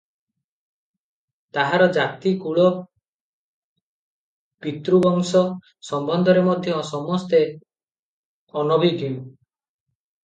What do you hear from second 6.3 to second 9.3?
ମଧ୍ୟ ସମସ୍ତେ ଅନଭିଜ୍ଞ।